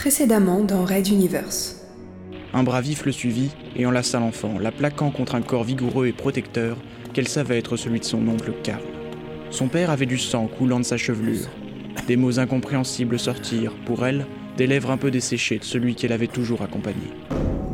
[0.00, 1.84] Précédemment dans Red Universe.
[2.54, 6.14] Un bras vif le suivit et enlaça l'enfant, la plaquant contre un corps vigoureux et
[6.14, 6.78] protecteur
[7.12, 8.80] qu'elle savait être celui de son oncle Karl.
[9.50, 11.50] Son père avait du sang coulant de sa chevelure.
[12.06, 14.24] Des mots incompréhensibles sortirent, pour elle,
[14.56, 17.12] des lèvres un peu desséchées de celui qu'elle avait toujours accompagné.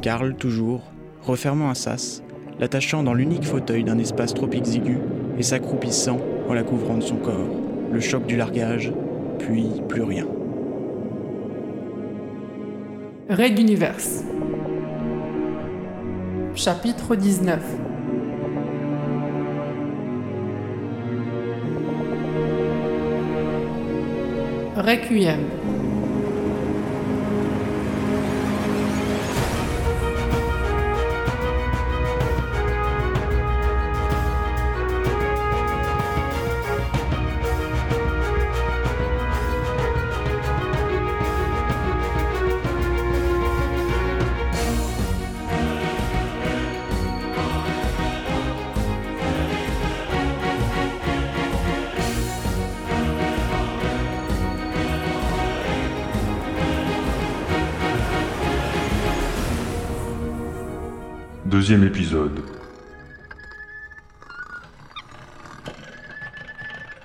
[0.00, 0.80] Karl, toujours,
[1.20, 2.22] refermant un sas,
[2.58, 4.96] l'attachant dans l'unique fauteuil d'un espace trop exigu
[5.38, 7.60] et s'accroupissant en la couvrant de son corps.
[7.92, 8.94] Le choc du largage,
[9.38, 10.26] puis plus rien.
[13.28, 14.22] Raid Universe.
[16.54, 17.62] Chapitre 19
[24.76, 25.73] Requiem.
[61.54, 62.40] Deuxième épisode.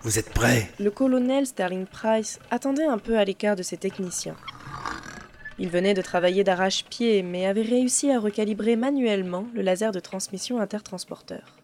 [0.00, 0.70] Vous êtes prêts?
[0.80, 4.36] Le colonel Sterling Price attendait un peu à l'écart de ses techniciens.
[5.58, 10.58] Il venait de travailler d'arrache-pied, mais avait réussi à recalibrer manuellement le laser de transmission
[10.58, 11.58] intertransporteur.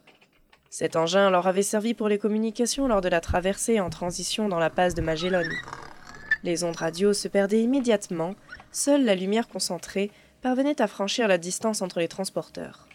[0.69, 4.59] Cet engin leur avait servi pour les communications lors de la traversée en transition dans
[4.59, 5.49] la passe de Magellan.
[6.43, 8.35] Les ondes radio se perdaient immédiatement,
[8.71, 10.11] seule la lumière concentrée
[10.47, 12.87] parvenait à franchir la distance entre les transporteurs.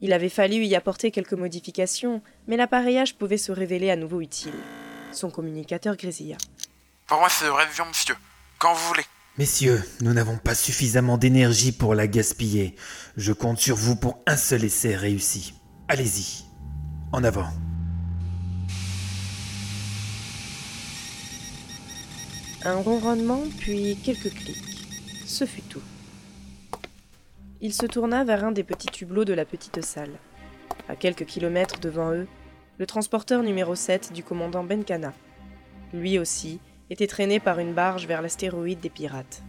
[0.00, 4.54] Il avait fallu y apporter quelques modifications, mais l'appareillage pouvait se révéler à nouveau utile.
[5.12, 6.38] Son communicateur grésilla.
[7.06, 8.14] Pour moi, c'est de révision, monsieur.
[8.58, 9.04] Quand vous voulez.
[9.36, 12.76] Messieurs, nous n'avons pas suffisamment d'énergie pour la gaspiller.
[13.18, 15.52] Je compte sur vous pour un seul essai réussi.
[15.88, 16.46] Allez-y.
[17.12, 17.50] En avant.
[22.64, 24.86] Un ronronnement, puis quelques clics.
[25.26, 25.82] Ce fut tout.
[27.64, 30.18] Il se tourna vers un des petits tublots de la petite salle.
[30.88, 32.26] À quelques kilomètres devant eux,
[32.78, 35.12] le transporteur numéro 7 du commandant Benkana.
[35.94, 36.58] Lui aussi
[36.90, 39.44] était traîné par une barge vers l'astéroïde des pirates.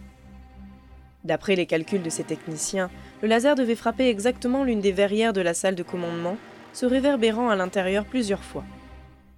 [1.24, 2.88] D'après les calculs de ses techniciens,
[3.20, 6.36] le laser devait frapper exactement l'une des verrières de la salle de commandement,
[6.72, 8.64] se réverbérant à l'intérieur plusieurs fois.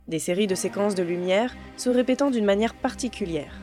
[0.06, 3.54] Des séries de séquences de lumière se répétant d'une manière particulière.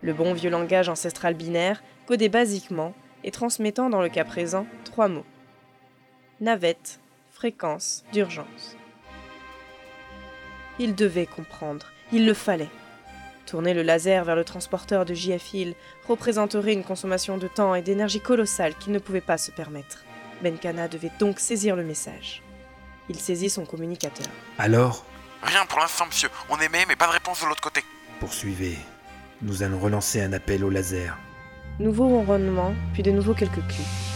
[0.00, 5.08] Le bon vieux langage ancestral binaire, codé basiquement, et transmettant dans le cas présent trois
[5.08, 5.24] mots.
[6.40, 7.00] Navette,
[7.32, 8.76] fréquence, d'urgence.
[10.78, 12.68] Il devait comprendre, il le fallait.
[13.46, 15.54] Tourner le laser vers le transporteur de JF
[16.08, 20.04] représenterait une consommation de temps et d'énergie colossale qu'il ne pouvait pas se permettre.
[20.42, 22.42] Benkana devait donc saisir le message.
[23.08, 24.26] Il saisit son communicateur.
[24.58, 25.04] Alors?
[25.42, 26.30] Rien pour l'instant, monsieur.
[26.48, 27.84] On émet, mais pas de réponse de l'autre côté.
[28.18, 28.78] Poursuivez.
[29.42, 31.18] Nous allons relancer un appel au laser.
[31.80, 34.13] Nouveau ronronnement, puis de nouveau quelques clics.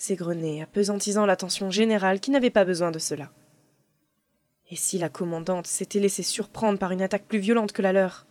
[0.00, 3.30] Minutes s'égrenaient, apesantisant l'attention générale qui n'avait pas besoin de cela.
[4.70, 8.26] Et si la commandante s'était laissée surprendre par une attaque plus violente que la leur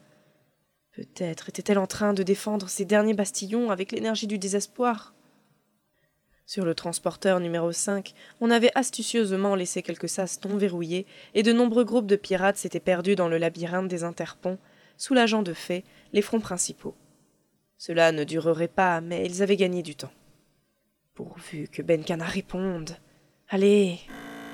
[0.92, 5.14] Peut-être était-elle en train de défendre ses derniers bastillons avec l'énergie du désespoir.
[6.46, 11.54] Sur le transporteur numéro 5, on avait astucieusement laissé quelques sas non verrouillés et de
[11.54, 14.58] nombreux groupes de pirates s'étaient perdus dans le labyrinthe des interponts,
[14.98, 16.96] soulageant de fait les fronts principaux.
[17.78, 20.12] Cela ne durerait pas, mais ils avaient gagné du temps.
[21.20, 22.98] Pourvu que Benkana réponde.
[23.50, 24.00] Allez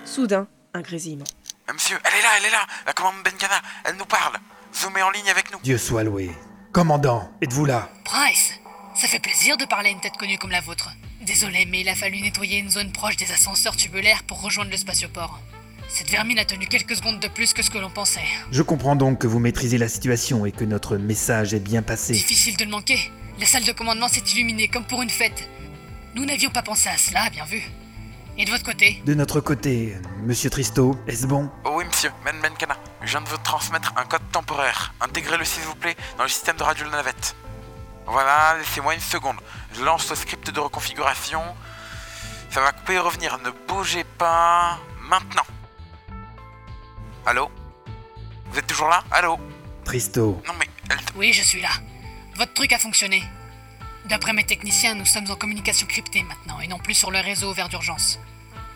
[0.04, 1.26] Soudain, un grésillement.
[1.70, 2.66] Euh, Monsieur, elle est là, elle est là.
[2.88, 4.36] La commande Benkana, elle nous parle.
[4.74, 5.60] Zoomez en ligne avec nous.
[5.62, 6.32] Dieu soit loué.
[6.72, 7.88] Commandant, êtes-vous là?
[8.04, 8.54] Price,
[8.96, 10.90] ça fait plaisir de parler à une tête connue comme la vôtre.
[11.22, 14.78] Désolé, mais il a fallu nettoyer une zone proche des ascenseurs tubulaires pour rejoindre le
[14.78, 15.40] spatioport.
[15.88, 18.26] Cette vermine a tenu quelques secondes de plus que ce que l'on pensait.
[18.50, 22.14] Je comprends donc que vous maîtrisez la situation et que notre message est bien passé.
[22.14, 23.12] Difficile de le manquer.
[23.40, 25.48] La salle de commandement s'est illuminée comme pour une fête.
[26.16, 27.62] Nous n'avions pas pensé à cela, bien vu.
[28.38, 31.50] Et de votre côté De notre côté, monsieur Tristo, est-ce bon?
[31.66, 32.78] Oh oui, monsieur, Ben Benkana.
[33.02, 34.94] Je viens de vous transmettre un code temporaire.
[35.02, 37.36] Intégrez-le, s'il vous plaît, dans le système de radio de la navette.
[38.08, 39.38] Voilà, laissez-moi une seconde.
[39.74, 41.42] Je lance le script de reconfiguration.
[42.50, 43.38] Ça va couper et revenir.
[43.44, 44.80] Ne bougez pas.
[45.10, 45.44] Maintenant.
[47.26, 47.50] Allô?
[48.52, 49.04] Vous êtes toujours là?
[49.12, 49.38] Allô?
[49.84, 50.98] Tristo, Non mais elle...
[51.16, 51.70] Oui, je suis là.
[52.36, 53.24] Votre truc a fonctionné.
[54.10, 57.50] D'après mes techniciens, nous sommes en communication cryptée maintenant et non plus sur le réseau
[57.50, 58.20] ouvert d'urgence.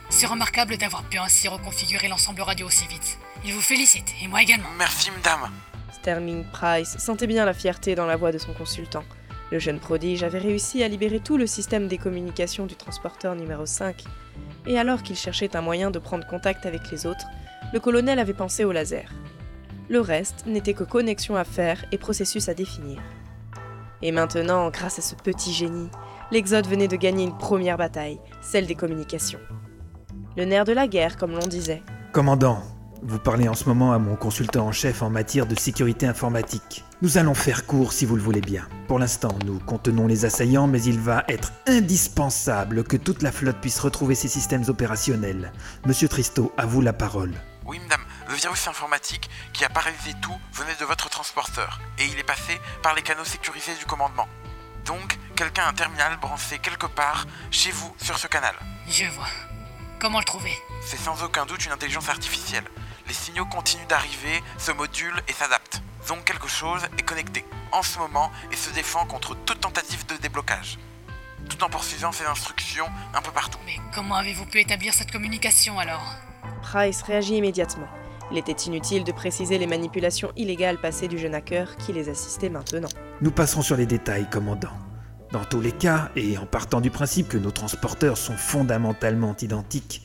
[0.10, 3.20] C'est remarquable d'avoir pu ainsi reconfigurer l'ensemble radio aussi vite.
[3.46, 4.70] Il vous félicite, et moi également.
[4.80, 5.52] Merci madame.
[5.94, 9.04] Sterling Price sentait bien la fierté dans la voix de son consultant.
[9.52, 13.68] Le jeune prodige avait réussi à libérer tout le système des communications du transporteur numéro
[13.68, 14.04] 5.
[14.66, 17.26] Et alors qu'il cherchait un moyen de prendre contact avec les autres,
[17.72, 19.12] le colonel avait pensé au laser.
[19.90, 23.00] Le reste n'était que connexion à faire et processus à définir.
[24.02, 25.90] Et maintenant, grâce à ce petit génie,
[26.32, 29.40] l'Exode venait de gagner une première bataille, celle des communications.
[30.38, 31.84] Le nerf de la guerre, comme l'on disait.
[32.14, 32.62] commandant,
[33.02, 36.84] vous parlez en ce moment à mon consultant en chef en matière de sécurité informatique.
[37.02, 38.68] Nous allons faire court si vous le voulez bien.
[38.88, 43.62] Pour l'instant, nous contenons les assaillants, mais il va être indispensable que toute la flotte
[43.62, 45.54] puisse retrouver ses systèmes opérationnels.
[45.86, 47.32] Monsieur Tristo, à vous la parole.
[47.66, 48.06] Oui madame,
[48.40, 52.94] virus informatique qui a paralysé tout venait de votre transporteur et il est passé par
[52.94, 54.28] les canaux sécurisés du commandement.
[54.86, 58.56] Donc, quelqu'un a un terminal branché quelque part chez vous sur ce canal.
[58.88, 59.28] Je vois.
[60.00, 60.58] Comment le trouver?
[60.86, 62.64] C'est sans aucun doute une intelligence artificielle.
[63.08, 65.82] Les signaux continuent d'arriver, se modulent et s'adaptent.
[66.08, 70.16] Donc quelque chose est connecté en ce moment et se défend contre toute tentative de
[70.16, 70.80] déblocage.
[71.50, 73.60] Tout en poursuivant ses instructions un peu partout.
[73.66, 76.16] Mais comment avez-vous pu établir cette communication alors?
[76.62, 77.88] Price réagit immédiatement.
[78.32, 82.50] Il était inutile de préciser les manipulations illégales passées du jeune hacker qui les assistait
[82.50, 82.90] maintenant.
[83.22, 84.78] Nous passerons sur les détails, commandant.
[85.32, 90.04] Dans tous les cas, et en partant du principe que nos transporteurs sont fondamentalement identiques,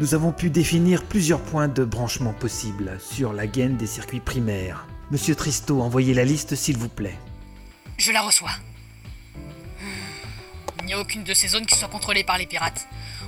[0.00, 4.86] nous avons pu définir plusieurs points de branchement possibles sur la gaine des circuits primaires.
[5.10, 7.18] Monsieur Tristo, envoyez la liste s'il vous plaît.
[7.98, 8.50] Je la reçois.
[9.80, 9.86] Hmm.
[10.80, 12.86] Il n'y a aucune de ces zones qui soit contrôlée par les pirates.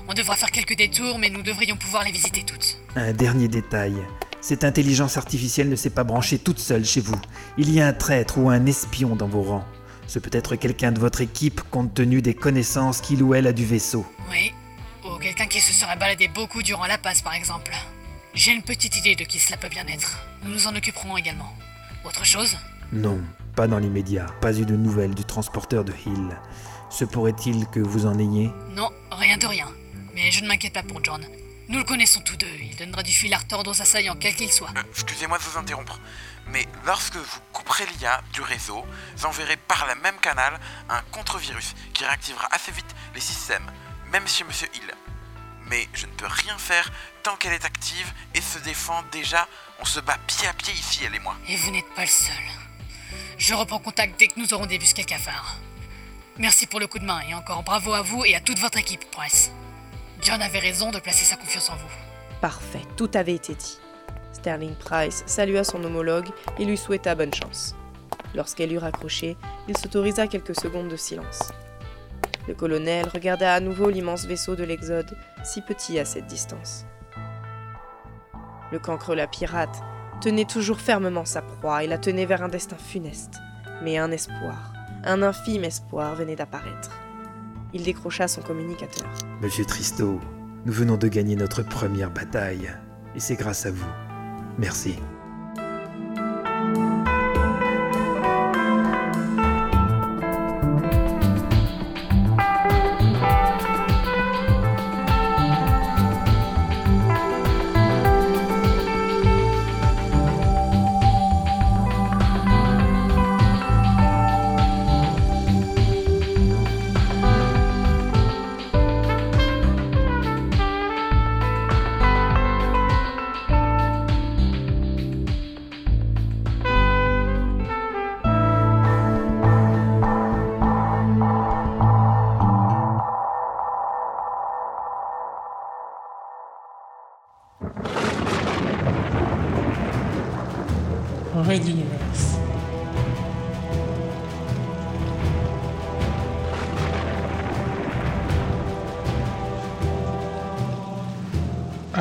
[0.09, 2.79] On devra faire quelques détours, mais nous devrions pouvoir les visiter toutes.
[2.97, 3.95] Un dernier détail.
[4.41, 7.21] Cette intelligence artificielle ne s'est pas branchée toute seule chez vous.
[7.59, 9.65] Il y a un traître ou un espion dans vos rangs.
[10.07, 13.53] Ce peut être quelqu'un de votre équipe compte tenu des connaissances qu'il ou elle a
[13.53, 14.07] du vaisseau.
[14.31, 14.53] Oui.
[15.05, 17.73] Ou quelqu'un qui se serait baladé beaucoup durant la passe, par exemple.
[18.35, 20.19] J'ai une petite idée de qui cela peut bien être.
[20.45, 21.53] Nous nous en occuperons également.
[22.05, 22.57] Autre chose?
[22.93, 23.19] Non,
[23.57, 24.27] pas dans l'immédiat.
[24.41, 26.39] Pas eu de nouvelles du transporteur de Hill.
[26.91, 28.53] Se pourrait-il que vous en ayez?
[28.77, 29.67] Non, rien de rien.
[30.15, 31.21] Mais je ne m'inquiète pas pour John.
[31.69, 32.47] Nous le connaissons tous deux.
[32.61, 34.71] Il donnera du fil à retordre aux assaillants, quels qu'ils soient.
[34.77, 35.99] Euh, Excusez-moi de vous interrompre,
[36.47, 38.85] mais lorsque vous couperez l'IA du réseau,
[39.17, 43.69] j'enverrai par le même canal un contre-virus qui réactivera assez vite les systèmes,
[44.13, 44.95] même chez Monsieur Hill.
[45.69, 46.89] Mais je ne peux rien faire
[47.25, 49.49] tant qu'elle est active et se défend déjà.
[49.81, 51.37] On se bat pied à pied ici, elle et moi.
[51.49, 52.35] Et vous n'êtes pas le seul.
[53.39, 55.57] Je reprends contact dès que nous aurons débusqué le cafard.
[56.39, 58.79] Merci pour le coup de main et encore bravo à vous et à toute votre
[58.79, 59.51] équipe, Price.
[60.23, 62.41] John avait raison de placer sa confiance en vous.
[62.41, 63.79] Parfait, tout avait été dit.
[64.33, 66.29] Sterling Price salua son homologue
[66.59, 67.75] et lui souhaita bonne chance.
[68.35, 69.37] Lorsqu'elle eut raccroché,
[69.69, 71.53] il s'autorisa quelques secondes de silence.
[72.49, 76.85] Le colonel regarda à nouveau l'immense vaisseau de l'Exode, si petit à cette distance.
[78.73, 79.83] Le cancre la pirate
[80.21, 83.35] tenait toujours fermement sa proie et la tenait vers un destin funeste.
[83.83, 84.73] Mais un espoir,
[85.05, 86.91] un infime espoir venait d'apparaître.
[87.73, 89.07] Il décrocha son communicateur.
[89.41, 90.21] Monsieur Tristo,
[90.65, 92.71] nous venons de gagner notre première bataille.
[93.15, 93.87] Et c'est grâce à vous.
[94.59, 94.97] Merci.